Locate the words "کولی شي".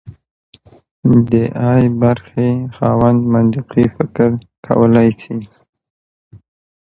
4.65-5.37